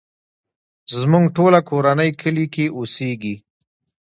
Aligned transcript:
زموږ 0.99 1.25
ټوله 1.35 1.59
کورنۍ 1.69 2.09
کلی 2.21 2.45
کې 2.53 2.65
اوسيږې. 2.77 3.35